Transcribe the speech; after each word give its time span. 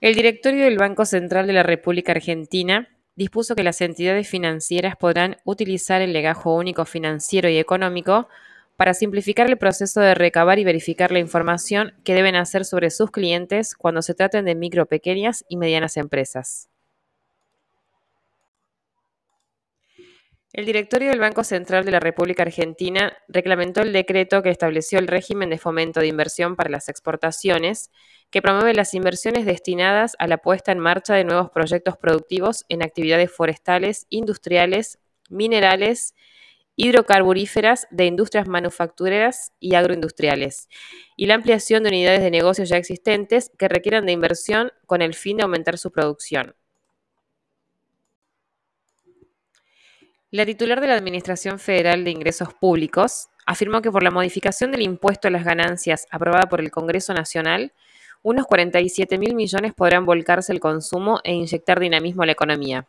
El 0.00 0.14
directorio 0.14 0.64
del 0.64 0.78
Banco 0.78 1.04
Central 1.04 1.48
de 1.48 1.52
la 1.52 1.64
República 1.64 2.12
Argentina 2.12 2.88
dispuso 3.16 3.56
que 3.56 3.64
las 3.64 3.80
entidades 3.80 4.28
financieras 4.28 4.94
podrán 4.94 5.38
utilizar 5.44 6.02
el 6.02 6.12
legajo 6.12 6.54
único 6.54 6.84
financiero 6.84 7.48
y 7.48 7.58
económico 7.58 8.28
para 8.76 8.94
simplificar 8.94 9.48
el 9.48 9.58
proceso 9.58 10.00
de 10.00 10.14
recabar 10.14 10.60
y 10.60 10.64
verificar 10.64 11.10
la 11.10 11.18
información 11.18 11.94
que 12.04 12.14
deben 12.14 12.36
hacer 12.36 12.64
sobre 12.64 12.90
sus 12.90 13.10
clientes 13.10 13.74
cuando 13.74 14.00
se 14.00 14.14
traten 14.14 14.44
de 14.44 14.54
micro, 14.54 14.86
pequeñas 14.86 15.44
y 15.48 15.56
medianas 15.56 15.96
empresas. 15.96 16.68
El 20.52 20.64
directorio 20.64 21.10
del 21.10 21.20
Banco 21.20 21.44
Central 21.44 21.84
de 21.84 21.90
la 21.90 22.00
República 22.00 22.42
Argentina 22.42 23.14
reglamentó 23.28 23.82
el 23.82 23.92
decreto 23.92 24.42
que 24.42 24.48
estableció 24.48 24.98
el 24.98 25.06
régimen 25.06 25.50
de 25.50 25.58
fomento 25.58 26.00
de 26.00 26.06
inversión 26.06 26.56
para 26.56 26.70
las 26.70 26.88
exportaciones, 26.88 27.90
que 28.30 28.40
promueve 28.40 28.72
las 28.72 28.94
inversiones 28.94 29.44
destinadas 29.44 30.16
a 30.18 30.26
la 30.26 30.38
puesta 30.38 30.72
en 30.72 30.78
marcha 30.78 31.14
de 31.14 31.24
nuevos 31.24 31.50
proyectos 31.50 31.98
productivos 31.98 32.64
en 32.70 32.82
actividades 32.82 33.30
forestales, 33.30 34.06
industriales, 34.08 34.98
minerales, 35.28 36.14
hidrocarburíferas, 36.76 37.86
de 37.90 38.06
industrias 38.06 38.48
manufactureras 38.48 39.52
y 39.60 39.74
agroindustriales, 39.74 40.68
y 41.14 41.26
la 41.26 41.34
ampliación 41.34 41.82
de 41.82 41.90
unidades 41.90 42.22
de 42.22 42.30
negocios 42.30 42.70
ya 42.70 42.78
existentes 42.78 43.50
que 43.58 43.68
requieran 43.68 44.06
de 44.06 44.12
inversión 44.12 44.72
con 44.86 45.02
el 45.02 45.14
fin 45.14 45.36
de 45.36 45.42
aumentar 45.42 45.76
su 45.76 45.92
producción. 45.92 46.54
La 50.30 50.44
titular 50.44 50.82
de 50.82 50.88
la 50.88 50.94
Administración 50.94 51.58
Federal 51.58 52.04
de 52.04 52.10
Ingresos 52.10 52.52
Públicos 52.52 53.28
afirmó 53.46 53.80
que 53.80 53.90
por 53.90 54.02
la 54.02 54.10
modificación 54.10 54.70
del 54.70 54.82
impuesto 54.82 55.26
a 55.26 55.30
las 55.30 55.42
ganancias 55.42 56.06
aprobada 56.10 56.50
por 56.50 56.60
el 56.60 56.70
Congreso 56.70 57.14
Nacional, 57.14 57.72
unos 58.22 58.44
47 58.44 59.16
mil 59.16 59.34
millones 59.34 59.72
podrán 59.72 60.04
volcarse 60.04 60.52
al 60.52 60.60
consumo 60.60 61.20
e 61.24 61.32
inyectar 61.32 61.80
dinamismo 61.80 62.24
a 62.24 62.26
la 62.26 62.32
economía. 62.32 62.86